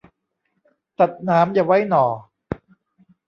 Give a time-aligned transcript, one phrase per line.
[0.99, 2.05] ตัดหนามอย่าไว้หน่อ